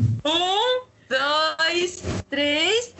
[0.00, 2.94] Um, dois, três.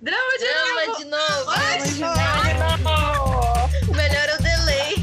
[0.00, 0.96] Drama de Drama novo!
[0.98, 1.50] de novo.
[1.50, 2.06] Ótimo!
[3.94, 4.94] Melhor o delay.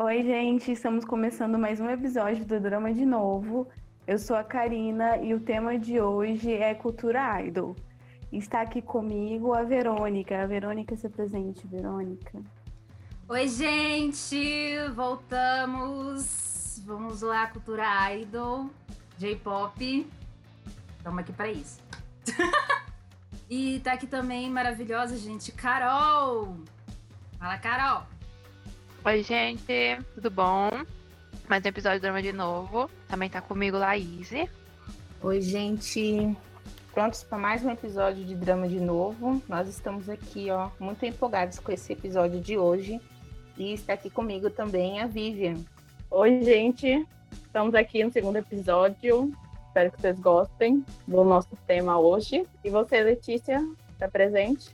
[0.00, 3.68] Oi, gente, estamos começando mais um episódio do Drama de Novo.
[4.06, 7.76] Eu sou a Karina e o tema de hoje é cultura idol.
[8.34, 10.42] Está aqui comigo a Verônica.
[10.42, 12.42] A Verônica se presente, Verônica.
[13.28, 14.76] Oi, gente!
[14.92, 16.82] Voltamos!
[16.84, 18.68] Vamos lá, cultura idol,
[19.18, 20.10] J-pop.
[20.96, 21.80] Estamos aqui para isso.
[23.48, 26.58] e tá aqui também maravilhosa, gente, Carol!
[27.38, 28.02] Fala, Carol!
[29.04, 30.70] Oi, gente, tudo bom?
[31.48, 32.90] Mais um episódio do Drama de novo.
[33.06, 34.32] Também tá comigo Laís.
[35.22, 36.36] Oi, gente.
[36.94, 39.42] Prontos para mais um episódio de Drama de novo.
[39.48, 43.00] Nós estamos aqui, ó, muito empolgados com esse episódio de hoje.
[43.58, 45.56] E está aqui comigo também a Vivian.
[46.08, 47.04] Oi, gente.
[47.32, 49.32] Estamos aqui no segundo episódio.
[49.66, 52.46] Espero que vocês gostem do nosso tema hoje.
[52.62, 54.70] E você, Letícia, está presente?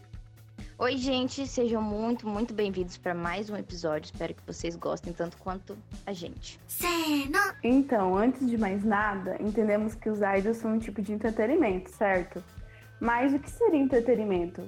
[0.83, 4.07] Oi, gente, sejam muito, muito bem-vindos para mais um episódio.
[4.07, 6.59] Espero que vocês gostem tanto quanto a gente.
[7.63, 12.43] Então, antes de mais nada, entendemos que os idols são um tipo de entretenimento, certo?
[12.99, 14.67] Mas o que seria entretenimento?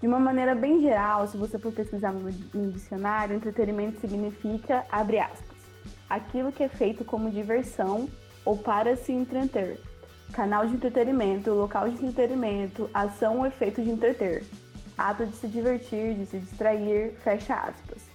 [0.00, 5.20] De uma maneira bem geral, se você for pesquisar no, no dicionário, entretenimento significa, abre
[5.20, 5.58] aspas,
[6.10, 8.08] aquilo que é feito como diversão
[8.44, 9.78] ou para se entreter.
[10.32, 14.42] Canal de entretenimento, local de entretenimento, ação ou efeito de entreter.
[15.02, 18.08] Ato de se divertir, de se distrair, fecha aspas.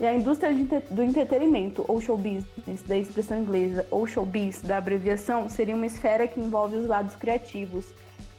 [0.00, 0.52] E a indústria
[0.90, 6.26] do entretenimento, ou show business, da expressão inglesa, ou showbiz, da abreviação, seria uma esfera
[6.26, 7.86] que envolve os lados criativos,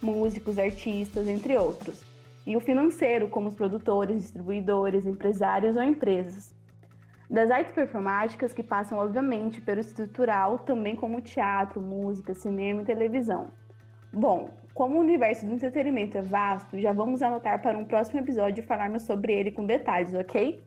[0.02, 2.04] músicos, artistas, entre outros.
[2.46, 6.54] E o financeiro, como os produtores, distribuidores, empresários ou empresas.
[7.30, 13.48] Das artes performáticas, que passam, obviamente, pelo estrutural, também como teatro, música, cinema e televisão.
[14.12, 18.64] Bom, como o universo do entretenimento é vasto, já vamos anotar para um próximo episódio
[18.64, 20.64] falarmos sobre ele com detalhes, ok?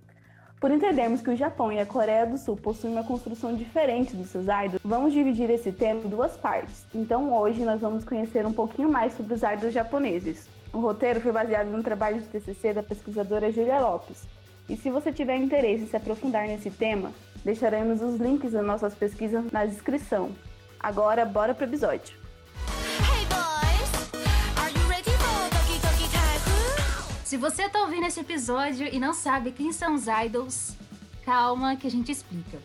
[0.60, 4.28] Por entendermos que o Japão e a Coreia do Sul possuem uma construção diferente dos
[4.28, 6.86] seus idols, vamos dividir esse tema em duas partes.
[6.94, 10.48] Então hoje nós vamos conhecer um pouquinho mais sobre os idols japoneses.
[10.72, 14.26] O roteiro foi baseado no trabalho de TCC da pesquisadora Julia Lopes.
[14.68, 17.12] E se você tiver interesse em se aprofundar nesse tema,
[17.44, 20.30] deixaremos os links das nossas pesquisas na descrição.
[20.80, 22.25] Agora, bora pro episódio.
[27.26, 30.76] Se você tá ouvindo esse episódio e não sabe quem são os idols,
[31.24, 32.60] calma que a gente explica.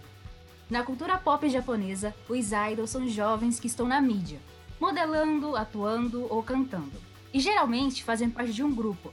[0.69, 4.39] Na cultura pop japonesa, os idols são jovens que estão na mídia,
[4.79, 6.91] modelando, atuando ou cantando.
[7.33, 9.11] E geralmente fazem parte de um grupo.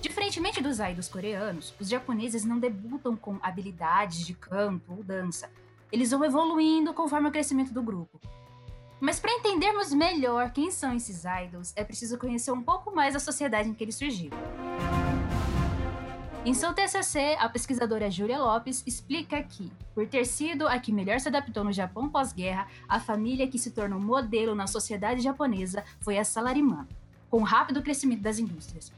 [0.00, 5.50] Diferentemente dos idols coreanos, os japoneses não debutam com habilidades de canto ou dança.
[5.92, 8.18] Eles vão evoluindo conforme o crescimento do grupo.
[9.00, 13.18] Mas para entendermos melhor quem são esses idols, é preciso conhecer um pouco mais a
[13.18, 14.36] sociedade em que eles surgiram.
[16.44, 21.18] Em seu TCC, a pesquisadora Júlia Lopes explica que, por ter sido a que melhor
[21.18, 26.18] se adaptou no Japão pós-guerra, a família que se tornou modelo na sociedade japonesa foi
[26.18, 26.86] a Salarimã,
[27.30, 28.92] com o rápido crescimento das indústrias.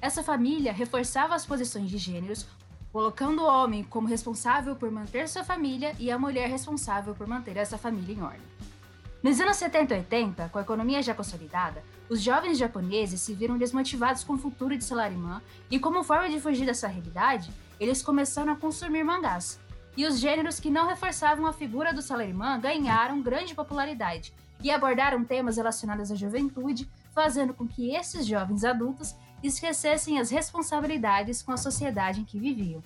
[0.00, 2.46] Essa família reforçava as posições de gêneros,
[2.92, 7.56] colocando o homem como responsável por manter sua família e a mulher responsável por manter
[7.56, 8.46] essa família em ordem.
[9.20, 13.58] Nos anos 70 e 80, com a economia já consolidada, os jovens japoneses se viram
[13.58, 18.52] desmotivados com o futuro de salarimã e, como forma de fugir dessa realidade, eles começaram
[18.52, 19.58] a consumir mangás.
[19.96, 25.24] E os gêneros que não reforçavam a figura do salarimã ganharam grande popularidade e abordaram
[25.24, 31.56] temas relacionados à juventude, fazendo com que esses jovens adultos esquecessem as responsabilidades com a
[31.56, 32.82] sociedade em que viviam.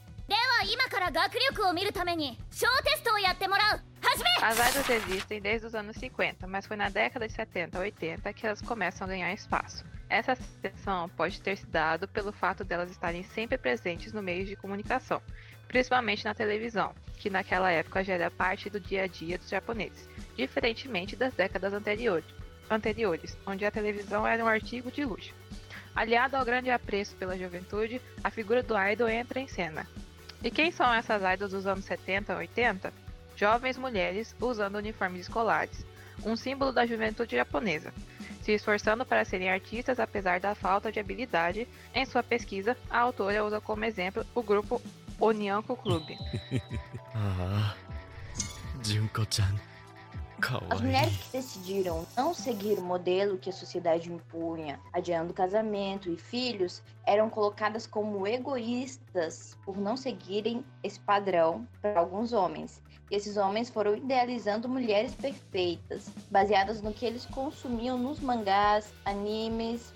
[4.43, 8.33] As idols existem desde os anos 50, mas foi na década de 70 a 80
[8.33, 9.85] que elas começam a ganhar espaço.
[10.09, 14.57] Essa ascensão pode ter se dado pelo fato delas estarem sempre presentes no meio de
[14.57, 15.23] comunicação,
[15.69, 20.09] principalmente na televisão, que naquela época já era parte do dia a dia dos japoneses,
[20.37, 22.27] diferentemente das décadas anteriores,
[22.71, 25.35] anteriores onde a televisão era um artigo de luxo.
[25.95, 29.87] Aliado ao grande apreço pela juventude, a figura do idol entra em cena.
[30.45, 32.93] E quem são essas idols dos anos 70 e 80?
[33.37, 35.87] Jovens mulheres usando uniformes escolares,
[36.25, 37.93] um símbolo da juventude japonesa,
[38.43, 41.67] se esforçando para serem artistas apesar da falta de habilidade.
[41.95, 44.83] Em sua pesquisa, a autora usa como exemplo o grupo
[45.21, 46.11] Onyanko Club.
[47.15, 47.93] ああ
[50.43, 50.67] Kawaii.
[50.71, 56.17] As mulheres que decidiram não seguir o modelo que a sociedade impunha, adiando casamento e
[56.17, 62.83] filhos, eram colocadas como egoístas por não seguirem esse padrão para alguns homens.
[63.11, 69.93] E esses homens foram idealizando mulheres perfeitas, baseadas no que eles consumiam nos mangás, animes.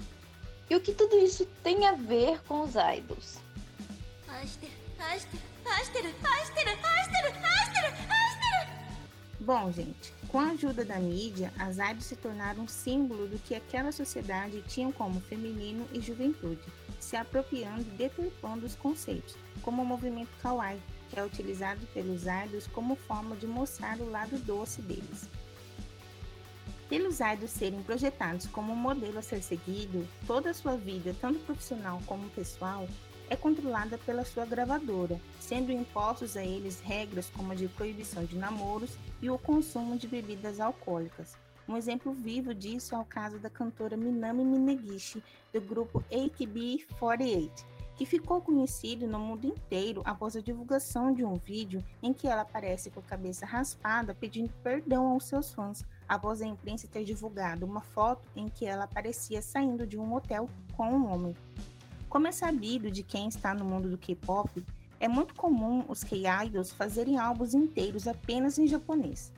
[0.71, 3.41] E o que tudo isso tem a ver com os idols?
[4.29, 8.27] Aster, Aster, Aster, Aster, Aster, Aster, Aster.
[9.41, 13.55] Bom, gente, com a ajuda da mídia, as idols se tornaram um símbolo do que
[13.55, 16.61] aquela sociedade tinha como feminino e juventude,
[17.01, 20.79] se apropriando e deturpando os conceitos, como o movimento kawaii,
[21.09, 25.27] que é utilizado pelos idols como forma de mostrar o lado doce deles.
[26.87, 31.39] Pelos idols serem projetados como um modelo a ser seguido, toda a sua vida, tanto
[31.47, 32.87] profissional como pessoal,
[33.29, 38.37] é controlada pela sua gravadora, sendo impostos a eles regras como a de proibição de
[38.37, 41.37] namoros e o consumo de bebidas alcoólicas.
[41.69, 47.65] Um exemplo vivo disso é o caso da cantora Minami Minegishi, do grupo AKB48,
[47.97, 52.43] que ficou conhecido no mundo inteiro após a divulgação de um vídeo em que ela
[52.43, 57.67] aparece com a cabeça raspada pedindo perdão aos seus fãs, após a imprensa ter divulgado
[57.67, 61.35] uma foto em que ela aparecia saindo de um hotel com um homem.
[62.17, 64.65] Como é sabido de quem está no mundo do K-pop,
[64.99, 69.35] é muito comum os K-idols fazerem álbuns inteiros apenas em japonês.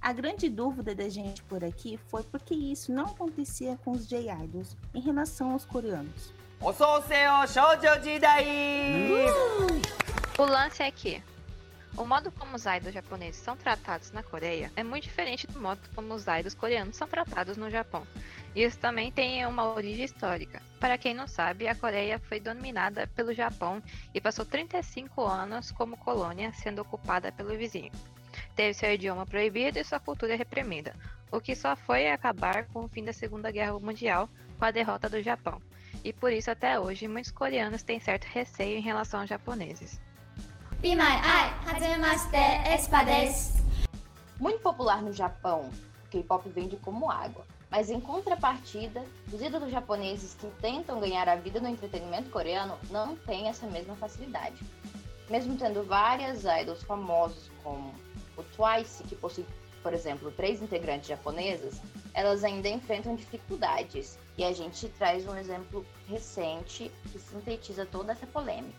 [0.00, 4.08] A grande dúvida da gente por aqui foi por que isso não acontecia com os
[4.08, 6.32] J-idols em relação aos coreanos.
[10.38, 11.22] O lance é que
[11.96, 15.80] o modo como os idols japoneses são tratados na Coreia é muito diferente do modo
[15.94, 18.06] como os idols coreanos são tratados no Japão.
[18.54, 20.62] Isso também tem uma origem histórica.
[20.80, 23.82] Para quem não sabe, a Coreia foi dominada pelo Japão
[24.14, 27.92] e passou 35 anos como colônia, sendo ocupada pelo vizinho.
[28.54, 30.94] Teve seu idioma proibido e sua cultura reprimida,
[31.30, 35.08] o que só foi acabar com o fim da Segunda Guerra Mundial com a derrota
[35.08, 35.60] do Japão.
[36.04, 40.00] E por isso, até hoje, muitos coreanos têm certo receio em relação aos japoneses.
[40.80, 43.64] Be My Eye, Hajimemashite.
[44.38, 45.70] Muito popular no Japão,
[46.04, 47.44] o K-pop vende como água.
[47.68, 53.16] Mas em contrapartida, os ídolos japoneses que tentam ganhar a vida no entretenimento coreano não
[53.16, 54.64] têm essa mesma facilidade.
[55.28, 57.92] Mesmo tendo várias idols famosos como
[58.36, 59.44] o Twice, que possui,
[59.82, 61.82] por exemplo, três integrantes japonesas,
[62.14, 64.16] elas ainda enfrentam dificuldades.
[64.36, 68.78] E a gente traz um exemplo recente que sintetiza toda essa polêmica.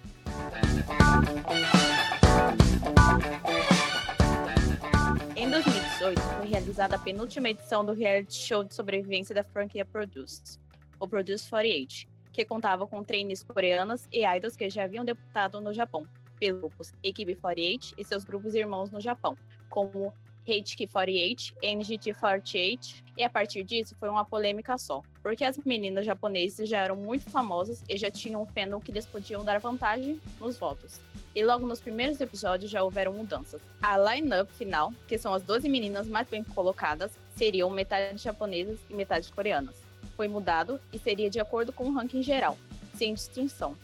[5.35, 10.59] Em 2018, foi realizada a penúltima edição do reality show de sobrevivência da franquia Produce,
[10.99, 15.73] o Produce 48, que contava com trainees coreanas e idols que já haviam debutado no
[15.73, 16.07] Japão,
[16.39, 19.37] pelos grupos Equipe 48 e seus grupos irmãos no Japão,
[19.69, 20.13] como
[20.47, 26.79] HK48, NGT48, e a partir disso foi uma polêmica só, porque as meninas japonesas já
[26.79, 30.99] eram muito famosas e já tinham um fandom que lhes podiam dar vantagem nos votos.
[31.35, 33.61] E logo nos primeiros episódios já houveram mudanças.
[33.81, 38.93] A line-up final, que são as 12 meninas mais bem colocadas, seriam metade japonesas e
[38.93, 39.75] metade coreanas.
[40.15, 42.57] Foi mudado e seria de acordo com o ranking geral,
[42.95, 43.75] sem distinção.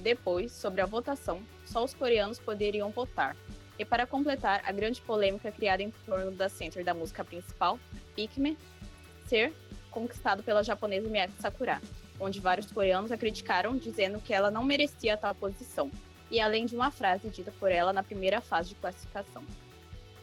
[0.00, 3.36] Depois, sobre a votação, só os coreanos poderiam votar,
[3.78, 7.78] e para completar a grande polêmica criada em torno da center da música principal,
[8.14, 8.56] Pikmin,
[9.26, 9.52] ser
[9.90, 11.80] conquistado pela japonesa Miyake Sakura,
[12.18, 15.90] onde vários coreanos a criticaram, dizendo que ela não merecia tal posição,
[16.30, 19.42] e além de uma frase dita por ela na primeira fase de classificação.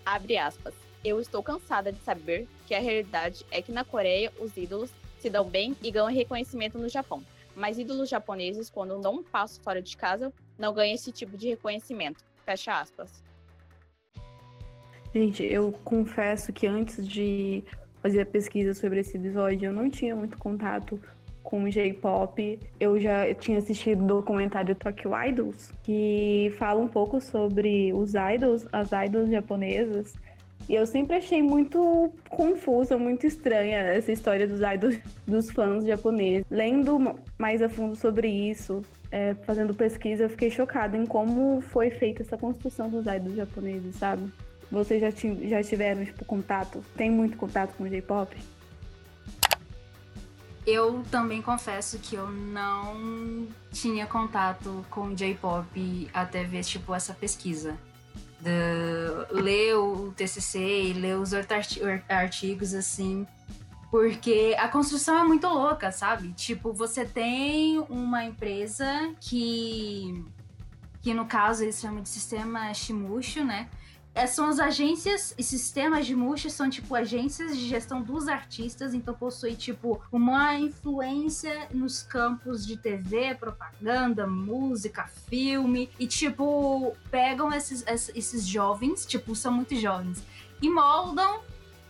[0.05, 0.73] Abre aspas.
[1.03, 5.29] Eu estou cansada de saber que a realidade é que na Coreia os ídolos se
[5.29, 7.23] dão bem e ganham reconhecimento no Japão.
[7.55, 11.49] Mas ídolos japoneses, quando dão um passo fora de casa, não ganham esse tipo de
[11.49, 12.23] reconhecimento.
[12.45, 13.23] Fecha aspas.
[15.13, 17.63] Gente, eu confesso que antes de
[18.01, 20.99] fazer a pesquisa sobre esse episódio, eu não tinha muito contato
[21.43, 22.59] com J-pop.
[22.79, 28.65] Eu já tinha assistido o documentário Tokyo Idols, que fala um pouco sobre os idols,
[28.71, 30.13] as idols japonesas.
[30.69, 36.45] E eu sempre achei muito confusa, muito estranha essa história dos idols, dos fãs japoneses.
[36.49, 41.89] Lendo mais a fundo sobre isso, é, fazendo pesquisa, eu fiquei chocada em como foi
[41.89, 44.31] feita essa construção dos idols japoneses, sabe?
[44.71, 45.09] Vocês já,
[45.49, 46.83] já tiveram, tipo, contato?
[46.95, 48.37] Tem muito contato com J-pop?
[50.65, 57.77] Eu também confesso que eu não tinha contato com J-pop até ver, tipo, essa pesquisa.
[58.39, 61.31] De ler o TCC e ler os
[62.07, 63.27] artigos, assim.
[63.89, 66.31] Porque a construção é muito louca, sabe?
[66.31, 70.23] Tipo, você tem uma empresa que...
[71.01, 73.67] Que no caso eles chamam de sistema Shimushu, né?
[74.13, 78.93] É, são as agências e sistemas de Mushi são tipo agências de gestão dos artistas,
[78.93, 87.53] então possui tipo uma influência nos campos de TV, propaganda, música, filme e tipo pegam
[87.53, 90.21] esses, esses jovens, tipo são muito jovens
[90.61, 91.41] e moldam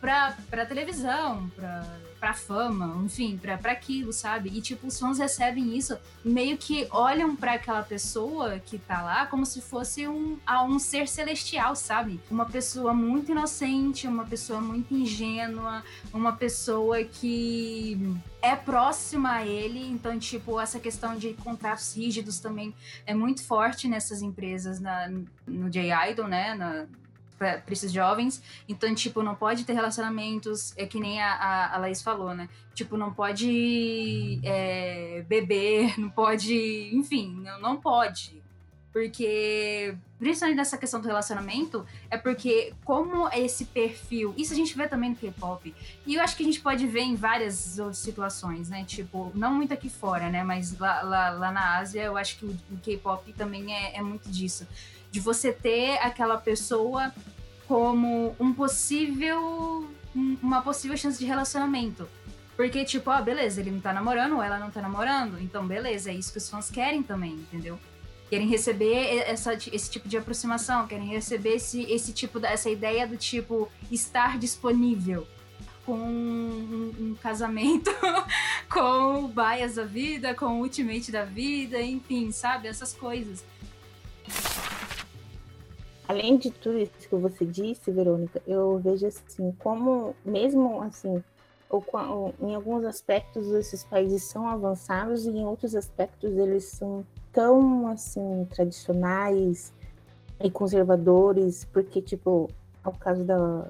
[0.02, 1.86] pra televisão, pra
[2.22, 4.52] pra fama, enfim, pra aquilo, sabe?
[4.56, 9.26] E, tipo, os fãs recebem isso, meio que olham para aquela pessoa que tá lá
[9.26, 12.22] como se fosse um, um ser celestial, sabe?
[12.30, 18.00] Uma pessoa muito inocente, uma pessoa muito ingênua, uma pessoa que
[18.40, 22.72] é próxima a ele, então, tipo, essa questão de contratos rígidos também
[23.08, 25.10] é muito forte nessas empresas, na,
[25.48, 26.54] no J-Idol, né?
[26.54, 26.86] Na,
[27.42, 28.44] para esses jovens.
[28.70, 32.48] Então, tipo, não pode ter relacionamentos, é que nem a, a, a Laís falou, né?
[32.76, 36.92] Tipo, não pode é, beber, não pode.
[36.94, 38.40] Enfim, não, não pode.
[38.94, 44.34] Porque, principalmente nessa questão do relacionamento, é porque, como esse perfil.
[44.38, 45.74] Isso a gente vê também no K-pop.
[46.06, 48.84] E eu acho que a gente pode ver em várias situações, né?
[48.84, 50.44] Tipo, não muito aqui fora, né?
[50.44, 54.02] Mas lá, lá, lá na Ásia, eu acho que o, o K-pop também é, é
[54.02, 54.68] muito disso
[55.12, 57.14] de você ter aquela pessoa
[57.68, 62.08] como um possível uma possível chance de relacionamento.
[62.56, 66.12] Porque, tipo, ah, beleza, ele não tá namorando, ou ela não tá namorando, então beleza,
[66.12, 67.80] é isso que os fãs querem também, entendeu?
[68.30, 73.18] Querem receber essa, esse tipo de aproximação, querem receber esse, esse tipo, essa ideia do
[73.18, 75.26] tipo estar disponível
[75.86, 77.90] com um, um casamento,
[78.70, 82.68] com o bias da vida, com o ultimate da vida, enfim, sabe?
[82.68, 83.44] Essas coisas
[86.12, 91.24] além de tudo isso que você disse, Verônica, eu vejo assim, como mesmo assim,
[91.70, 97.06] ou, ou, em alguns aspectos esses países são avançados e em outros aspectos eles são
[97.32, 99.72] tão assim tradicionais
[100.44, 102.50] e conservadores, porque tipo,
[102.84, 103.70] ao caso da,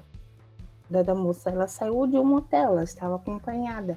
[0.90, 3.96] da, da moça, ela saiu de um motel, ela estava acompanhada.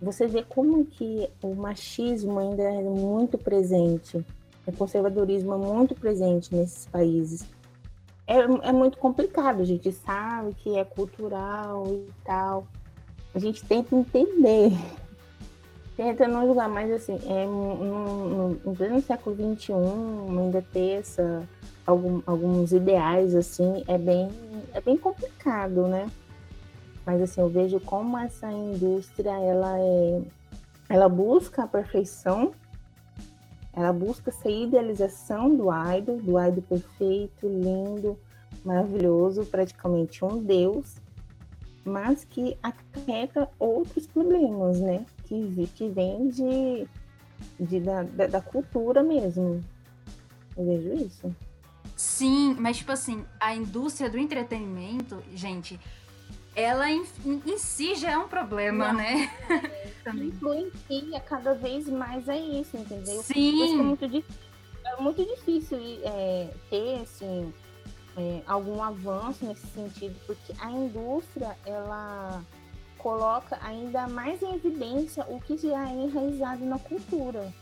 [0.00, 4.24] Você vê como que o machismo ainda é muito presente,
[4.66, 7.57] o conservadorismo é muito presente nesses países
[8.28, 9.62] é, é muito complicado.
[9.62, 12.68] A gente sabe que é cultural e tal.
[13.34, 14.72] A gente tenta entender.
[15.96, 21.42] Tenta não julgar, mas assim, é, no, no, no século XXI, ainda ter essa,
[21.84, 24.28] algum, alguns ideais, assim, é bem,
[24.72, 26.08] é bem complicado, né?
[27.04, 30.22] Mas assim, eu vejo como essa indústria, ela é,
[30.88, 32.52] ela busca a perfeição,
[33.78, 38.18] ela busca essa idealização do idol, do idol perfeito, lindo,
[38.64, 40.96] maravilhoso, praticamente um deus,
[41.84, 45.06] mas que acarreta outros problemas, né?
[45.26, 46.88] Que, que vem de,
[47.60, 49.62] de da, da, cultura mesmo.
[50.56, 51.36] Eu vejo isso.
[51.94, 55.78] Sim, mas tipo assim, a indústria do entretenimento, gente,
[56.58, 58.94] ela em, em si já é um problema, Não.
[58.94, 59.30] né?
[60.14, 63.22] Influencia cada vez mais a isso, entendeu?
[63.22, 63.78] Sim.
[63.78, 64.40] É muito, difícil,
[64.84, 67.52] é muito difícil é, ter, assim,
[68.16, 72.42] é, algum avanço nesse sentido, porque a indústria, ela
[72.98, 77.52] coloca ainda mais em evidência o que já é enraizado na cultura.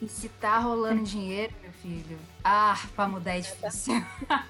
[0.00, 4.04] E se tá rolando dinheiro, meu filho, ah, pra mudar é difícil.
[4.26, 4.44] Tá,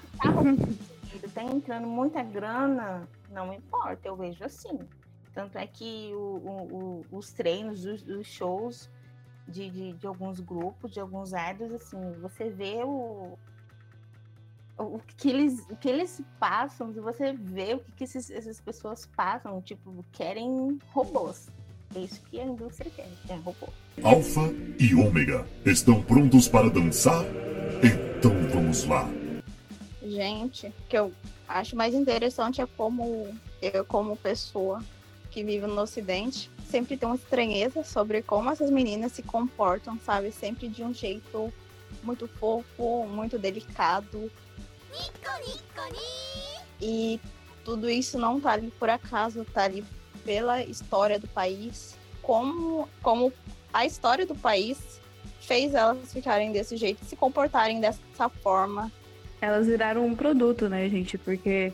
[1.33, 4.79] tá entrando muita grana não importa, eu vejo assim.
[5.33, 8.89] Tanto é que o, o, o, os treinos, os, os shows
[9.47, 13.37] de, de, de, alguns grupos, de alguns idols, assim, você vê o,
[14.79, 19.05] o que eles, o que eles passam, você vê o que, que esses, essas pessoas
[19.05, 21.49] passam, tipo, querem robôs.
[21.93, 23.67] É isso que a indústria quer, é robô.
[24.03, 24.41] Alfa
[24.79, 27.23] e Ômega estão prontos para dançar?
[28.17, 29.24] Então vamos lá.
[30.05, 31.11] Gente, que eu
[31.47, 34.83] acho mais interessante é como eu, como pessoa
[35.31, 40.31] que vive no Ocidente, sempre tenho uma estranheza sobre como essas meninas se comportam, sabe?
[40.31, 41.51] Sempre de um jeito
[42.03, 44.31] muito fofo, muito delicado.
[46.79, 47.19] E
[47.63, 49.83] tudo isso não tá ali por acaso, tá ali
[50.23, 51.97] pela história do país.
[52.21, 53.33] Como, como
[53.73, 55.01] a história do país
[55.41, 58.91] fez elas ficarem desse jeito, se comportarem dessa forma,
[59.45, 61.17] elas viraram um produto, né, gente?
[61.17, 61.71] Porque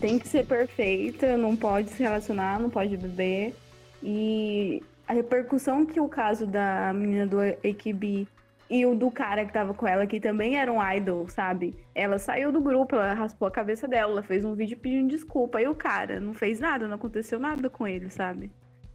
[0.00, 3.54] tem que ser perfeita, não pode se relacionar, não pode beber.
[4.02, 8.26] E a repercussão que o caso da menina do AKB
[8.70, 11.76] e o do cara que tava com ela, que também era um idol, sabe?
[11.94, 15.60] Ela saiu do grupo, ela raspou a cabeça dela, ela fez um vídeo pedindo desculpa.
[15.60, 18.50] E o cara não fez nada, não aconteceu nada com ele, sabe?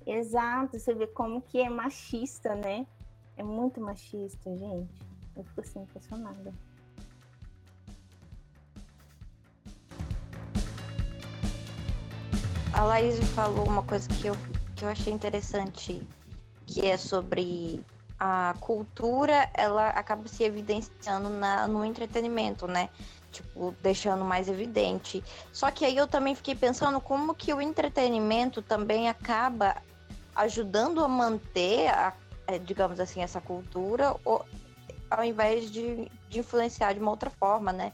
[0.05, 2.87] Exato, você vê como que é machista, né?
[3.35, 4.99] É muito machista, gente.
[5.35, 6.51] Eu fico assim impressionada.
[12.77, 14.37] A Laís falou uma coisa que eu,
[14.75, 15.99] que eu achei interessante,
[16.67, 17.83] que é sobre
[18.19, 22.89] a cultura, ela acaba se evidenciando na, no entretenimento, né?
[23.31, 25.23] Tipo, deixando mais evidente.
[25.51, 29.77] Só que aí eu também fiquei pensando como que o entretenimento também acaba
[30.35, 32.13] ajudando a manter, a,
[32.45, 34.45] é, digamos assim, essa cultura, ou,
[35.09, 37.91] ao invés de, de influenciar de uma outra forma, né?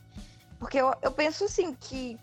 [0.59, 2.19] Porque eu, eu penso assim que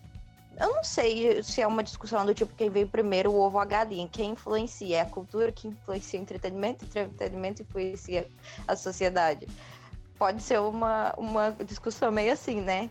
[0.59, 3.62] eu não sei se é uma discussão do tipo quem veio primeiro, o ovo ou
[3.62, 4.09] a galinha.
[4.09, 4.99] Quem influencia?
[4.99, 8.28] É a cultura que influencia o entretenimento, o entretenimento influencia
[8.66, 9.49] a sociedade.
[10.19, 12.90] Pode ser uma, uma discussão meio assim, né?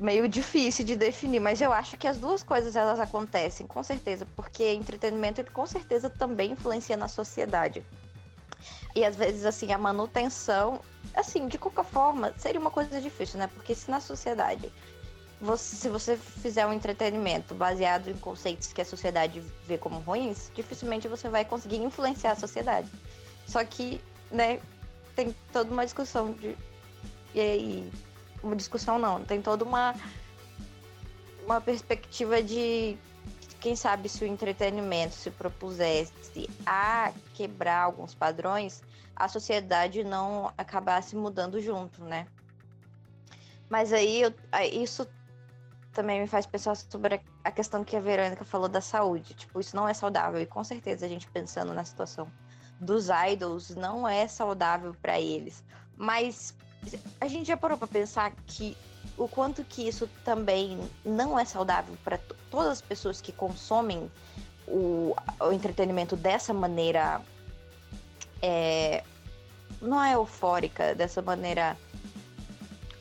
[0.00, 4.26] Meio difícil de definir, mas eu acho que as duas coisas elas acontecem, com certeza,
[4.34, 7.84] porque entretenimento com certeza também influencia na sociedade.
[8.96, 10.80] E às vezes, assim, a manutenção,
[11.14, 13.48] assim, de qualquer forma, seria uma coisa difícil, né?
[13.52, 14.72] Porque se na sociedade
[15.44, 20.50] você, se você fizer um entretenimento baseado em conceitos que a sociedade vê como ruins,
[20.54, 22.90] dificilmente você vai conseguir influenciar a sociedade.
[23.46, 24.60] Só que, né,
[25.14, 26.56] tem toda uma discussão de.
[27.34, 27.92] E aí.
[28.42, 29.94] Uma discussão não, tem toda uma.
[31.44, 32.96] Uma perspectiva de.
[33.60, 38.82] Quem sabe se o entretenimento se propusesse a quebrar alguns padrões,
[39.16, 42.26] a sociedade não acabasse mudando junto, né?
[43.70, 44.34] Mas aí eu,
[44.70, 45.06] isso
[45.94, 49.34] também me faz pensar sobre a questão que a Verônica falou da saúde.
[49.34, 50.40] Tipo, isso não é saudável.
[50.40, 52.30] E com certeza a gente pensando na situação
[52.80, 55.62] dos idols, não é saudável para eles.
[55.96, 56.54] Mas
[57.20, 58.76] a gente já parou para pensar que
[59.16, 62.18] o quanto que isso também não é saudável para
[62.50, 64.10] todas as pessoas que consomem
[64.66, 67.20] o, o entretenimento dessa maneira.
[68.42, 69.04] É,
[69.80, 71.76] não é eufórica, dessa maneira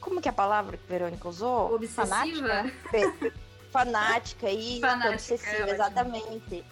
[0.03, 1.73] como que é a palavra que a Verônica usou?
[1.73, 2.05] Obsessiva?
[2.07, 2.73] Fanática?
[3.71, 6.65] Fanática, isso, Fanática, obsessiva, é exatamente.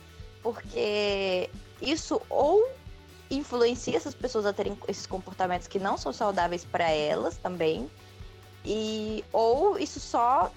[0.43, 1.49] Porque
[1.81, 2.69] isso ou
[3.29, 7.89] influencia essas pessoas a terem esses comportamentos que não são saudáveis para elas também,
[8.63, 10.51] e ou isso só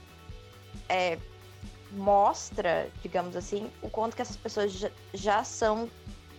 [0.89, 1.19] é,
[1.93, 5.89] mostra, digamos assim, o quanto que essas pessoas já, já são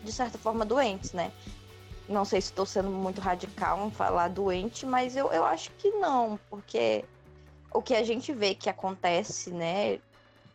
[0.03, 1.31] de certa forma doentes, né?
[2.07, 5.89] Não sei se estou sendo muito radical em falar doente, mas eu, eu acho que
[5.91, 7.03] não, porque
[7.73, 9.99] o que a gente vê que acontece, né?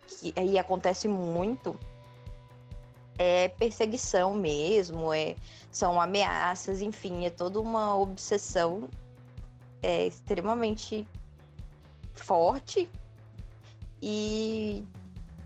[0.07, 1.79] Que aí acontece muito,
[3.19, 5.37] é perseguição mesmo, é,
[5.71, 8.89] são ameaças, enfim, é toda uma obsessão
[9.83, 11.07] é, extremamente
[12.15, 12.89] forte.
[14.03, 14.85] E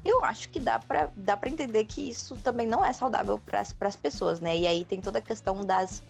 [0.05, 3.97] eu acho que dá para dá entender que isso também não é saudável para as
[3.97, 4.57] pessoas, né?
[4.57, 6.03] E aí tem toda a questão das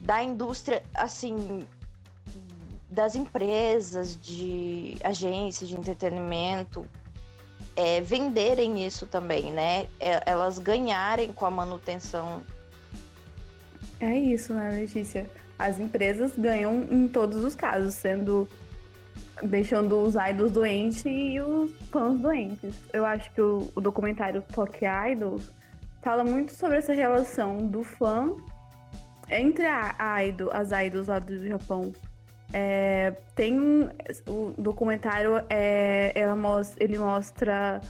[0.00, 1.66] da indústria, assim,
[2.90, 6.86] das empresas, de agências de entretenimento,
[7.74, 9.88] é, venderem isso também, né?
[9.98, 12.42] É, elas ganharem com a manutenção.
[13.98, 15.28] É isso, né, Letícia?
[15.58, 18.48] As empresas ganham em todos os casos, sendo
[19.42, 22.74] deixando os idols doentes e os fãs doentes.
[22.92, 24.78] Eu acho que o, o documentário Talk
[25.12, 25.50] Idols
[26.02, 28.34] fala muito sobre essa relação do fã
[29.30, 31.92] entre a, a idol, as idols lá do Japão.
[32.52, 33.58] É, tem
[34.28, 37.80] o documentário, é, ela mostra, ele mostra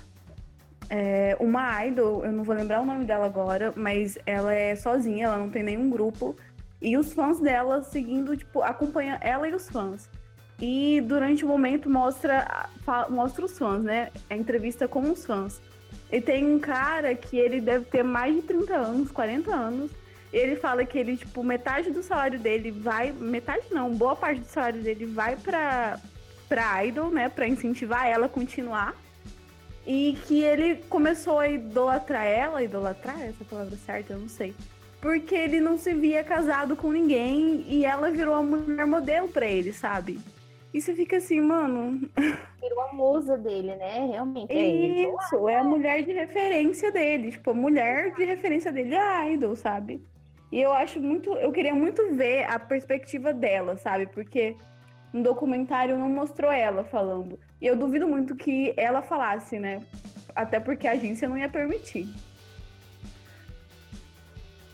[0.88, 5.26] é, uma idol, eu não vou lembrar o nome dela agora, mas ela é sozinha,
[5.26, 6.37] ela não tem nenhum grupo.
[6.80, 10.09] E os fãs dela seguindo, tipo, acompanha ela e os fãs.
[10.60, 12.68] E durante o momento mostra,
[13.10, 14.10] mostra os fãs, né?
[14.30, 15.60] A entrevista com os fãs.
[16.10, 19.90] E tem um cara que ele deve ter mais de 30 anos, 40 anos.
[20.32, 23.12] Ele fala que ele, tipo, metade do salário dele vai.
[23.12, 25.98] Metade não, boa parte do salário dele vai pra,
[26.48, 27.28] pra Idol, né?
[27.28, 28.94] Pra incentivar ela a continuar.
[29.86, 34.54] E que ele começou a idolatrar ela, idolatrar essa palavra certa, eu não sei.
[35.00, 39.46] Porque ele não se via casado com ninguém e ela virou a mulher modelo pra
[39.46, 40.18] ele, sabe?
[40.74, 42.10] E você fica assim, mano.
[42.60, 44.08] Virou a musa dele, né?
[44.10, 44.52] Realmente.
[44.52, 47.30] É Isso, é a mulher de referência dele.
[47.30, 50.04] Tipo, a mulher de referência dele é a idol, sabe?
[50.50, 51.32] E eu acho muito.
[51.34, 54.08] Eu queria muito ver a perspectiva dela, sabe?
[54.08, 54.56] Porque
[55.12, 57.38] no documentário não mostrou ela falando.
[57.62, 59.80] E eu duvido muito que ela falasse, né?
[60.34, 62.08] Até porque a agência não ia permitir.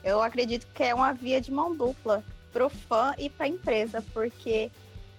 [0.03, 4.71] Eu acredito que é uma via de mão dupla pro fã e pra empresa, porque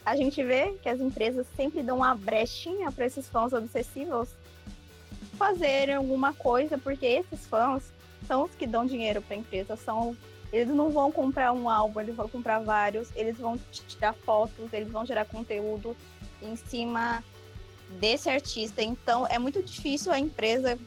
[0.06, 4.30] a gente vê que as empresas sempre dão uma brechinha para esses fãs obsessivos
[5.38, 7.94] fazerem alguma coisa, porque esses fãs
[8.28, 10.16] são os que dão dinheiro para a empresa, são
[10.52, 14.92] eles não vão comprar um álbum, eles vão comprar vários, eles vão tirar fotos, eles
[14.92, 15.96] vão gerar conteúdo
[16.42, 17.24] em cima
[18.00, 18.84] desse artista.
[18.84, 20.78] Então é muito difícil a empresa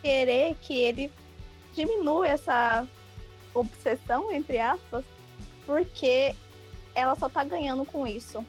[0.00, 1.10] querer que ele
[1.74, 2.86] diminua essa
[3.52, 5.04] obsessão, entre aspas,
[5.66, 6.34] porque
[6.94, 8.44] ela só tá ganhando com isso.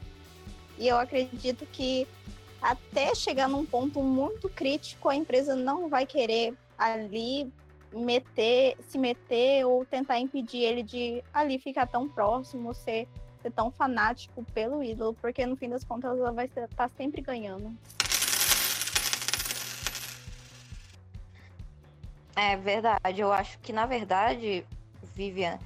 [0.78, 2.06] E eu acredito que
[2.60, 7.52] até chegar num ponto muito crítico, a empresa não vai querer ali
[7.92, 13.06] meter, se meter ou tentar impedir ele de ali ficar tão próximo, ser,
[13.40, 17.20] ser tão fanático pelo ídolo, porque no fim das contas ela vai estar tá sempre
[17.20, 17.76] ganhando.
[22.36, 23.20] É verdade.
[23.20, 24.66] Eu acho que, na verdade,
[25.14, 25.58] Vivian,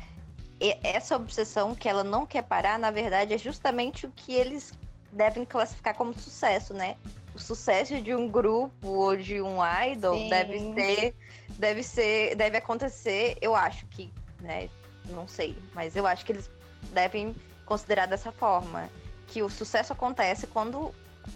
[0.82, 4.72] essa obsessão que ela não quer parar, na verdade, é justamente o que eles
[5.12, 6.96] devem classificar como sucesso, né?
[7.34, 9.58] O sucesso de um grupo ou de um
[9.92, 10.28] idol Sim.
[10.28, 11.14] deve ser,
[11.50, 14.68] deve ser, deve acontecer, eu acho que, né?
[15.06, 16.50] Não sei, mas eu acho que eles
[16.92, 18.90] devem considerar dessa forma.
[19.28, 20.92] Que o sucesso acontece quando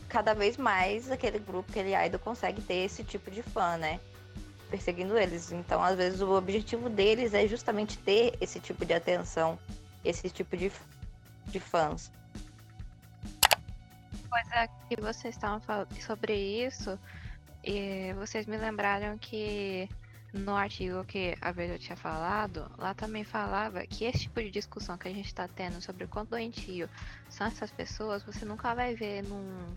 [0.09, 4.01] cada vez mais aquele grupo, aquele idol consegue ter esse tipo de fã, né?
[4.73, 5.53] Perseguindo eles.
[5.53, 9.59] Então, às vezes, o objetivo deles é justamente ter esse tipo de atenção,
[10.03, 10.73] esse tipo de,
[11.47, 12.11] de fãs.
[14.31, 16.99] Coisa que vocês estavam falando sobre isso,
[17.63, 19.87] e vocês me lembraram que
[20.33, 24.97] no artigo que a Vera tinha falado, lá também falava que esse tipo de discussão
[24.97, 26.89] que a gente está tendo sobre o quão doentio
[27.29, 29.77] são essas pessoas, você nunca vai ver num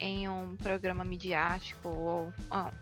[0.00, 2.32] em um programa midiático ou,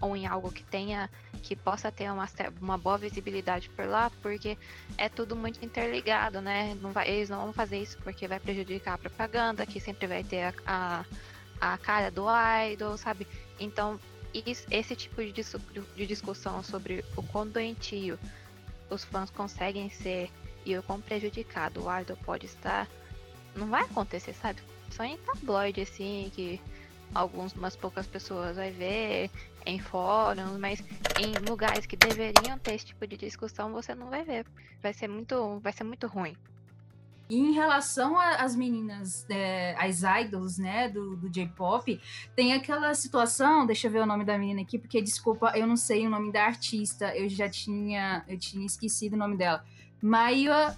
[0.00, 1.10] ou em algo que tenha
[1.42, 2.28] que possa ter uma,
[2.60, 4.56] uma boa visibilidade por lá, porque
[4.96, 6.76] é tudo muito interligado, né?
[6.80, 10.22] Não vai, eles não vão fazer isso porque vai prejudicar a propaganda, que sempre vai
[10.22, 11.04] ter a,
[11.60, 12.24] a, a cara do
[12.72, 13.26] idol, sabe?
[13.58, 13.98] Então,
[14.32, 15.32] isso, esse tipo de,
[15.96, 18.18] de discussão sobre o quão doentio
[18.90, 20.30] os fãs conseguem ser
[20.64, 22.86] e o quão prejudicado o idol pode estar,
[23.54, 24.60] não vai acontecer, sabe?
[24.90, 26.60] Só em tabloide, assim, que
[27.14, 29.30] algumas poucas pessoas vai ver
[29.66, 30.82] em fóruns, mas
[31.18, 34.46] em lugares que deveriam ter esse tipo de discussão você não vai ver.
[34.82, 36.36] Vai ser muito, vai ser muito ruim.
[37.30, 42.00] E em relação às meninas, é, as idols, né, do, do J-pop,
[42.34, 45.76] tem aquela situação, deixa eu ver o nome da menina aqui, porque desculpa, eu não
[45.76, 49.62] sei o nome da artista, eu já tinha, eu tinha esquecido o nome dela.
[50.00, 50.74] Maya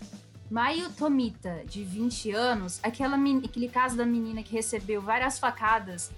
[0.50, 6.10] Mayu Tomita, de 20 anos, aquela, aquele caso da menina que recebeu várias facadas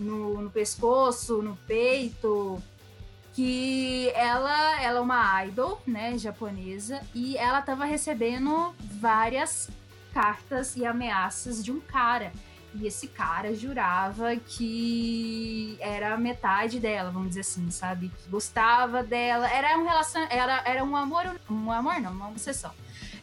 [0.00, 2.62] no, no pescoço, no peito,
[3.34, 9.68] que ela, ela é uma idol, né, japonesa, e ela estava recebendo várias
[10.14, 12.32] cartas e ameaças de um cara.
[12.76, 18.08] E esse cara jurava que era metade dela, vamos dizer assim, sabe?
[18.08, 19.48] Que gostava dela.
[19.48, 22.72] Era um relação, era, era um amor, um amor não, uma obsessão.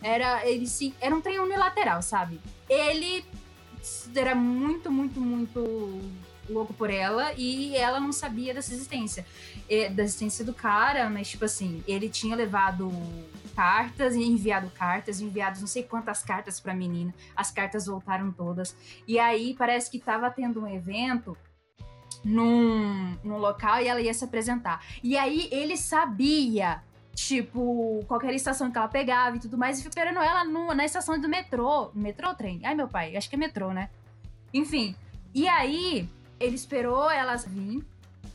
[0.01, 2.39] Era ele se era um trem unilateral, sabe?
[2.69, 3.23] Ele
[4.15, 6.01] era muito, muito, muito
[6.49, 9.25] louco por ela e ela não sabia dessa existência.
[9.95, 12.91] Da existência do cara, mas tipo assim, ele tinha levado
[13.55, 17.13] cartas e enviado cartas, enviado não sei quantas cartas pra menina.
[17.35, 18.75] As cartas voltaram todas.
[19.07, 21.37] E aí parece que tava tendo um evento
[22.23, 24.83] num, num local e ela ia se apresentar.
[25.01, 26.83] E aí ele sabia
[27.13, 31.19] tipo, qualquer estação que ela pegava e tudo mais, e esperando ela no, na estação
[31.19, 31.91] do metrô.
[31.93, 32.61] Metrô ou trem?
[32.63, 33.89] Ai, meu pai, acho que é metrô, né?
[34.53, 34.95] Enfim.
[35.33, 37.85] E aí, ele esperou ela vir.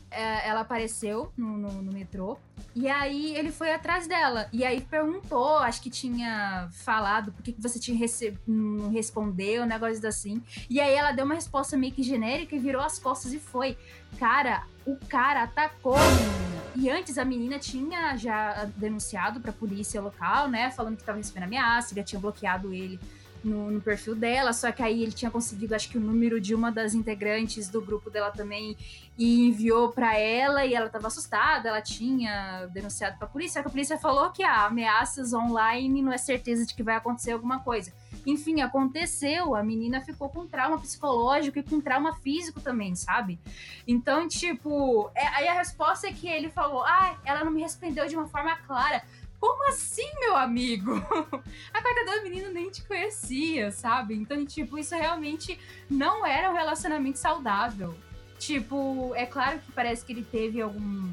[0.09, 2.37] É, ela apareceu no, no, no, metrô.
[2.73, 4.47] E aí ele foi atrás dela.
[4.53, 7.99] E aí perguntou, acho que tinha falado por que, você tinha
[8.47, 10.41] não respondeu, um negócio assim.
[10.69, 13.77] E aí ela deu uma resposta meio que genérica e virou as costas e foi.
[14.17, 16.56] Cara, o cara atacou menina.
[16.75, 20.69] E antes a menina tinha já denunciado pra polícia local, né?
[20.71, 22.99] Falando que tava recebendo ameaça, já tinha bloqueado ele
[23.43, 26.53] no, no, perfil dela, só que aí ele tinha conseguido, acho que o número de
[26.53, 28.75] uma das integrantes do grupo dela também
[29.17, 33.61] e enviou para ela e ela estava assustada, ela tinha denunciado para a polícia, só
[33.61, 37.31] que a polícia falou que ah, ameaças online não é certeza de que vai acontecer
[37.31, 37.91] alguma coisa.
[38.27, 43.39] Enfim, aconteceu, a menina ficou com trauma psicológico e com trauma físico também, sabe?
[43.87, 48.05] Então, tipo, é, aí a resposta é que ele falou: "Ah, ela não me respondeu
[48.05, 49.01] de uma forma clara".
[49.39, 50.91] Como assim, meu amigo?
[51.73, 54.15] A quarta da menina nem te conhecia, sabe?
[54.15, 55.57] Então, tipo, isso realmente
[55.89, 57.95] não era um relacionamento saudável.
[58.39, 61.09] Tipo, é claro que parece que ele teve algum.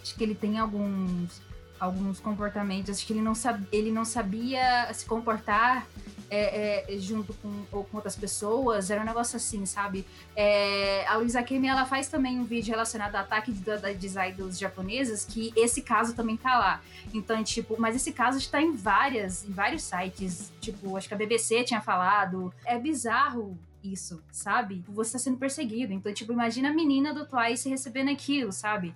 [0.00, 1.42] Acho que ele tem alguns
[1.82, 2.96] alguns comportamentos.
[2.96, 5.84] Acho que ele não, sab, ele não sabia se comportar
[6.34, 10.06] é, é, junto com, ou com outras pessoas, era um negócio assim, sabe?
[10.34, 14.18] É, a Luisa Kemi, ela faz também um vídeo relacionado ao ataque de, de, de
[14.18, 16.80] idols japonesas, que esse caso também tá lá.
[17.12, 21.18] Então, tipo, mas esse caso está em várias, em vários sites, tipo, acho que a
[21.18, 22.50] BBC tinha falado.
[22.64, 24.82] É bizarro isso, sabe?
[24.88, 25.92] Você tá sendo perseguido.
[25.92, 28.94] Então, tipo, imagina a menina do Twice recebendo aquilo, sabe?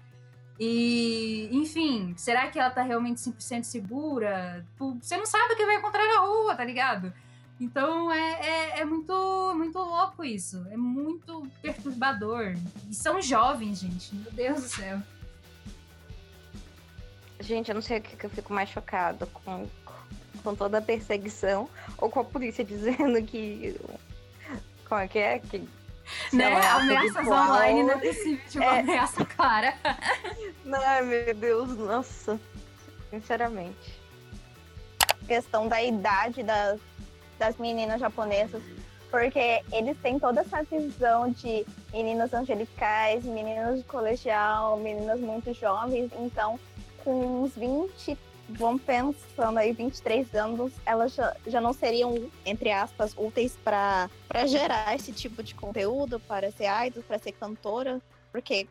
[0.58, 4.64] E, enfim, será que ela tá realmente 100% segura?
[4.72, 7.12] Tipo, Você não sabe o que vai encontrar na rua, tá ligado?
[7.58, 10.66] Então é, é, é muito, muito louco isso.
[10.70, 12.54] É muito perturbador.
[12.90, 14.14] E são jovens, gente.
[14.14, 15.00] Meu Deus do céu.
[17.40, 19.66] Gente, eu não sei o que, eu fico mais chocada com,
[20.42, 23.78] com toda a perseguição ou com a polícia dizendo que.
[24.88, 25.38] Como é que é?
[25.38, 25.66] Que,
[26.32, 26.46] Né?
[26.60, 27.48] Ameaças sexual.
[27.50, 28.80] online não é possível de uma É.
[28.80, 29.74] ameaça clara.
[30.72, 32.38] Ai, meu Deus, nossa.
[33.10, 34.00] Sinceramente.
[35.26, 36.80] questão da idade das,
[37.38, 38.62] das meninas japonesas,
[39.10, 46.10] porque eles têm toda essa visão de meninas angelicais, meninas de colegial, meninas muito jovens,
[46.18, 46.58] então
[47.04, 48.18] com uns 20,
[48.48, 54.08] vamos pensando aí, 23 anos, elas já, já não seriam, entre aspas, úteis para
[54.46, 58.00] gerar esse tipo de conteúdo, para ser idol, para ser cantora,
[58.32, 58.66] porque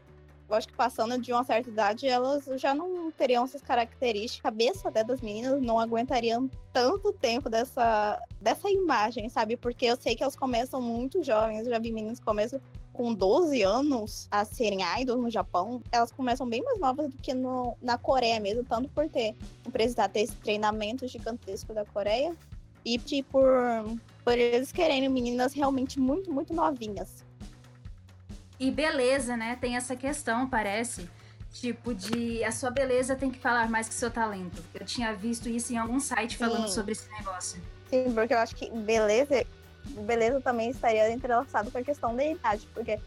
[0.53, 4.39] acho que passando de uma certa idade, elas já não teriam essas características.
[4.39, 9.57] A cabeça até das meninas não aguentariam tanto tempo dessa, dessa imagem, sabe?
[9.57, 11.65] Porque eu sei que elas começam muito jovens.
[11.65, 12.61] Eu já vi meninas que começam
[12.93, 15.81] com 12 anos a serem idols no Japão.
[15.91, 19.35] Elas começam bem mais novas do que no, na Coreia mesmo, tanto por ter
[19.71, 22.35] precisar ter esse treinamento gigantesco da Coreia
[22.85, 23.51] e por,
[24.23, 27.24] por eles quererem meninas realmente muito, muito novinhas.
[28.59, 29.57] E beleza, né?
[29.59, 31.09] Tem essa questão, parece.
[31.51, 34.61] Tipo, de a sua beleza tem que falar mais que seu talento.
[34.73, 36.73] Eu tinha visto isso em algum site falando Sim.
[36.73, 37.61] sobre esse negócio.
[37.89, 39.45] Sim, porque eu acho que beleza,
[40.05, 42.99] beleza também estaria entrelaçado com a questão da idade, porque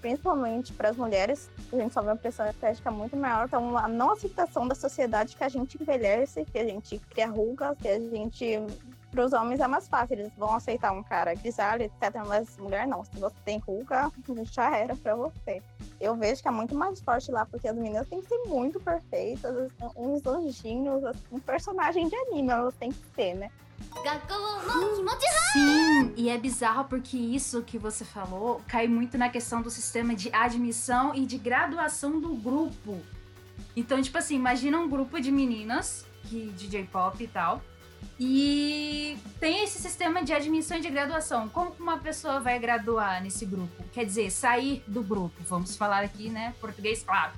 [0.00, 4.10] principalmente para as mulheres, a gente sofre uma pressão estética muito maior, então a não
[4.12, 8.58] aceitação da sociedade que a gente envelhece, que a gente cria rugas, que a gente
[9.14, 12.12] para os homens é mais fácil, eles vão aceitar um cara grisalho, etc.
[12.26, 14.10] Mas mulher não, se você tem ruga,
[14.50, 15.62] já era para você.
[16.00, 18.80] Eu vejo que é muito mais forte lá, porque as meninas têm que ser muito
[18.80, 23.50] perfeitas, uns anjinhos, um personagem de anime, elas têm que ser, né?
[24.74, 25.04] Hum,
[25.52, 30.14] sim, e é bizarro porque isso que você falou cai muito na questão do sistema
[30.14, 33.00] de admissão e de graduação do grupo.
[33.76, 37.62] Então, tipo assim, imagina um grupo de meninas que de J-pop e tal,
[38.18, 41.48] e tem esse sistema de admissão e de graduação.
[41.48, 43.84] Como uma pessoa vai graduar nesse grupo?
[43.92, 45.42] Quer dizer, sair do grupo.
[45.44, 46.54] Vamos falar aqui, né?
[46.60, 47.32] Português, claro.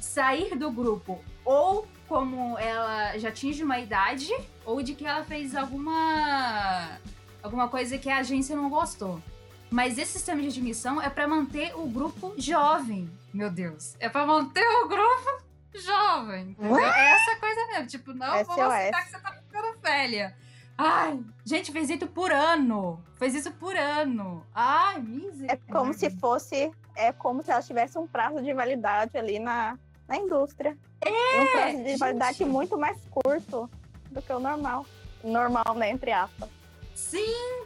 [0.00, 1.22] Sair do grupo.
[1.44, 4.32] Ou como ela já atinge uma idade,
[4.64, 6.98] ou de que ela fez alguma
[7.42, 9.22] alguma coisa que a agência não gostou.
[9.70, 13.10] Mas esse sistema de admissão é para manter o grupo jovem.
[13.32, 13.94] Meu Deus.
[14.00, 15.42] É para manter o grupo
[15.74, 16.50] jovem.
[16.50, 16.78] entendeu?
[16.78, 17.86] É essa coisa mesmo.
[17.86, 18.58] Tipo, não vamos SOS.
[18.60, 20.36] aceitar que você tá ficando velha.
[20.76, 23.02] Ai, gente, fez isso por ano.
[23.16, 24.46] Fez isso por ano.
[24.54, 25.64] Ai, É misericórdia.
[25.72, 29.76] como se fosse, é como se ela tivesse um prazo de validade ali na,
[30.06, 30.76] na indústria.
[31.00, 31.98] É, um prazo de gente.
[31.98, 33.68] validade muito mais curto
[34.10, 34.86] do que o normal.
[35.24, 35.90] Normal, né?
[35.90, 36.48] Entre aspas.
[36.94, 37.64] Sim!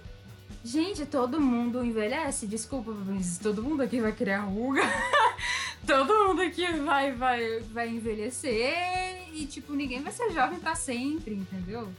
[0.64, 2.46] Gente, todo mundo envelhece.
[2.46, 4.83] Desculpa, mas todo mundo aqui vai criar ruga.
[5.87, 9.29] todo mundo aqui vai, vai, vai envelhecer.
[9.33, 11.92] E, tipo, ninguém vai ser jovem pra sempre, entendeu?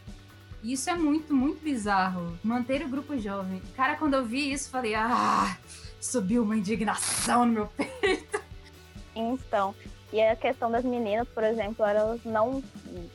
[0.63, 2.39] Isso é muito, muito bizarro.
[2.41, 3.61] Manter o grupo jovem.
[3.75, 5.57] Cara, quando eu vi isso, falei, ah,
[5.99, 8.41] subiu uma indignação no meu peito.
[9.15, 9.75] Então,
[10.11, 12.63] e a questão das meninas, por exemplo, elas não,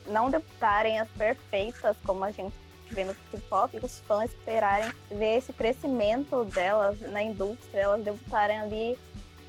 [0.07, 2.55] não debutarem as perfeitas, como a gente
[2.93, 8.97] vê no K-pop, os fãs esperarem ver esse crescimento delas na indústria, elas debutarem ali,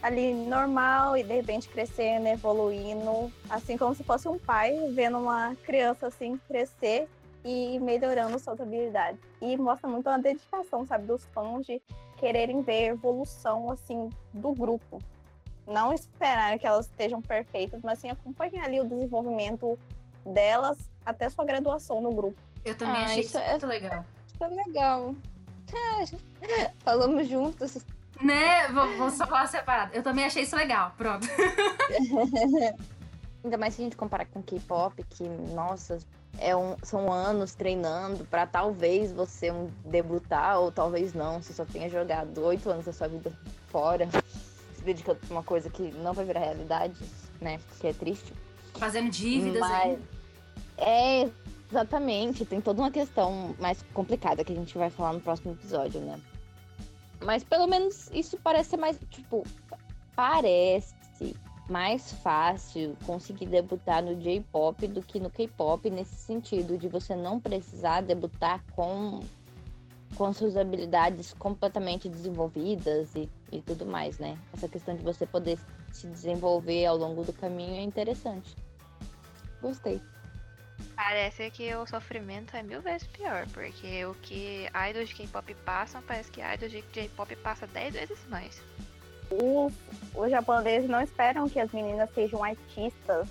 [0.03, 5.55] ali normal e de repente crescendo, evoluindo, assim como se fosse um pai vendo uma
[5.65, 7.09] criança assim crescer
[7.45, 9.21] e melhorando suas habilidades.
[9.41, 11.81] E mostra muito a dedicação, sabe, dos fãs de
[12.19, 14.99] quererem ver a evolução assim do grupo
[15.71, 19.79] não esperar que elas estejam perfeitas, mas sim acompanhar ali o desenvolvimento
[20.27, 22.39] delas até sua graduação no grupo.
[22.65, 24.05] Eu também Ah, achei isso isso é- muito legal.
[24.27, 25.15] Isso é legal.
[26.85, 27.79] Falamos juntos.
[28.21, 28.69] Né?
[28.99, 29.95] Vou só falar separado.
[29.95, 30.93] Eu também achei isso legal.
[30.97, 31.27] Pronto.
[33.43, 35.99] Ainda mais se a gente comparar com K-pop, que, nossa,
[36.39, 41.65] é um, são anos treinando pra talvez você um, debutar, ou talvez não, você só
[41.65, 43.33] tenha jogado oito anos da sua vida
[43.69, 44.07] fora,
[44.77, 46.95] se dedicando pra uma coisa que não vai virar realidade,
[47.41, 47.59] né?
[47.81, 48.31] Que é triste.
[48.75, 49.99] Fazendo dívidas Mas- aí.
[50.77, 51.29] É,
[51.71, 52.45] exatamente.
[52.45, 56.21] Tem toda uma questão mais complicada que a gente vai falar no próximo episódio, né?
[57.25, 59.45] Mas pelo menos isso parece ser mais, tipo,
[60.17, 60.95] parece
[61.69, 67.39] mais fácil conseguir debutar no J-pop do que no K-pop, nesse sentido de você não
[67.39, 69.21] precisar debutar com,
[70.17, 74.37] com suas habilidades completamente desenvolvidas e, e tudo mais, né?
[74.53, 75.59] Essa questão de você poder
[75.93, 78.57] se desenvolver ao longo do caminho é interessante.
[79.63, 80.01] Gostei.
[80.97, 86.03] Parece que o sofrimento é mil vezes pior, porque o que idols de K-pop passam,
[86.03, 88.63] parece que idols de J-pop passa 10 vezes mais.
[89.31, 89.73] Os,
[90.15, 93.29] os japoneses não esperam que as meninas sejam artistas,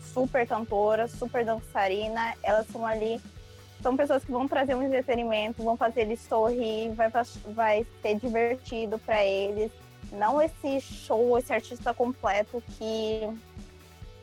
[0.00, 2.34] super cantoras, super dançarina.
[2.42, 3.20] Elas são ali,
[3.82, 7.10] são pessoas que vão trazer um entretenimento, vão fazer eles sorrir, vai,
[7.54, 9.70] vai ser divertido para eles.
[10.12, 13.28] Não esse show, esse artista completo que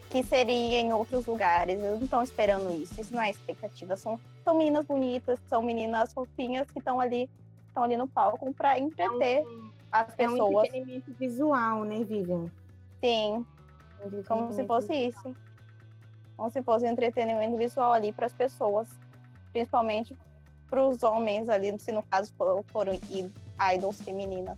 [0.10, 1.78] que seria em outros lugares.
[1.78, 3.00] Eles não estão esperando isso.
[3.00, 3.96] Isso não é expectativa.
[3.96, 7.30] São, são meninas bonitas, são meninas fofinhas que estão ali,
[7.68, 10.40] estão ali no palco para entreter é um, as pessoas.
[10.40, 12.50] É um entretenimento visual, né, Vivian?
[13.00, 13.46] Sim.
[14.28, 15.36] Como se fosse isso.
[16.36, 18.88] Como se fosse um entretenimento visual ali para as pessoas,
[19.52, 20.18] principalmente
[20.70, 22.94] para os homens ali, se no caso foram, foram
[23.74, 24.58] idols femininas.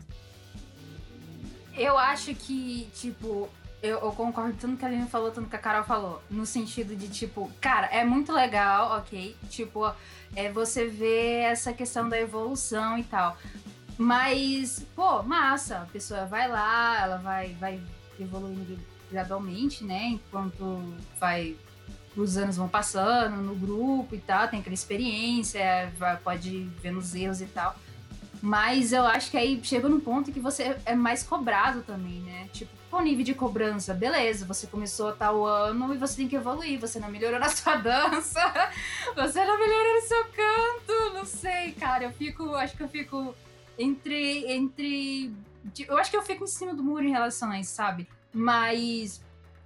[1.76, 3.50] Eu acho que, tipo,
[3.82, 6.22] eu, eu, concordo tanto que a Aline falou, tanto que a Carol falou.
[6.30, 9.36] No sentido de, tipo, cara, é muito legal, ok?
[9.50, 9.92] Tipo,
[10.36, 13.38] é você vê essa questão da evolução e tal.
[13.98, 17.82] Mas, pô, massa, a pessoa vai lá, ela vai, vai
[18.20, 18.78] evoluindo
[19.10, 20.06] gradualmente, né?
[20.08, 21.56] Enquanto vai.
[22.16, 27.16] Os anos vão passando no grupo e tal, tem aquela experiência, vai, pode ver nos
[27.16, 27.74] erros e tal.
[28.42, 32.50] Mas eu acho que aí chega num ponto que você é mais cobrado também, né?
[32.52, 33.94] Tipo, qual nível de cobrança?
[33.94, 36.78] Beleza, você começou tal ano e você tem que evoluir.
[36.78, 38.70] Você não melhorou na sua dança,
[39.16, 41.14] você não melhorou no seu canto.
[41.14, 42.04] Não sei, cara.
[42.04, 42.54] Eu fico.
[42.54, 43.34] Acho que eu fico
[43.80, 44.46] entre.
[44.52, 45.34] entre
[45.88, 48.08] eu acho que eu fico em cima do muro em relação a isso, sabe?
[48.34, 49.22] Mas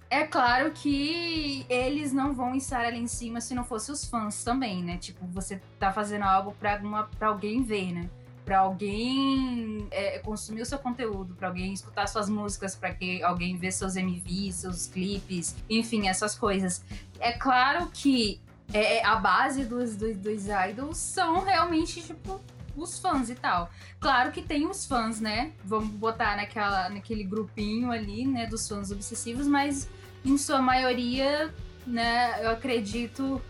[0.08, 4.44] é claro que eles não vão estar ali em cima se não fossem os fãs
[4.44, 4.98] também, né?
[4.98, 8.08] Tipo, você tá fazendo algo pra, uma, pra alguém ver, né?
[8.46, 13.56] Para alguém é, consumir o seu conteúdo, para alguém escutar suas músicas, para que alguém
[13.56, 16.84] ver seus MVs, seus clipes, enfim, essas coisas.
[17.18, 18.40] É claro que
[18.72, 22.40] é, é, a base dos, dos, dos idols são realmente, tipo,
[22.76, 23.68] os fãs e tal.
[23.98, 25.52] Claro que tem os fãs, né?
[25.64, 29.88] Vamos botar naquela, naquele grupinho ali, né, dos fãs obsessivos, mas
[30.24, 31.52] em sua maioria,
[31.84, 33.42] né, eu acredito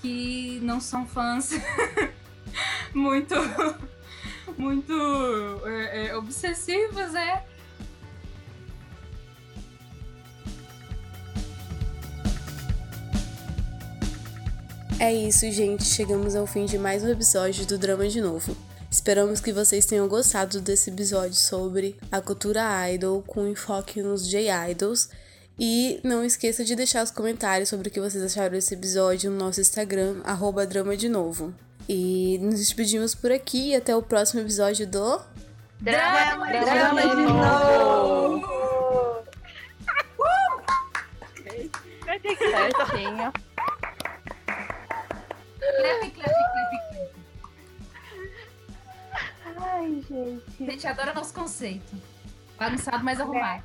[0.00, 1.50] que não são fãs
[2.94, 3.34] muito
[4.58, 4.92] muito
[5.66, 7.44] é, é, obsessivos, é.
[14.98, 15.84] É isso, gente.
[15.84, 18.56] Chegamos ao fim de mais um episódio do Drama de Novo.
[18.90, 25.10] Esperamos que vocês tenham gostado desse episódio sobre a cultura idol com enfoque nos J-Idols.
[25.58, 29.36] E não esqueça de deixar os comentários sobre o que vocês acharam desse episódio no
[29.36, 31.54] nosso Instagram, arroba Drama de Novo.
[31.88, 35.20] E nos despedimos por aqui e até o próximo episódio do.
[35.80, 38.56] Drama, Drama, Drama de novo!
[42.06, 43.32] Certinho.
[45.58, 47.16] Clap, clap, clap.
[49.58, 50.42] Ai, gente.
[50.60, 51.96] A gente adora nosso conceito.
[52.58, 53.62] Bagunçado, mas arrumado.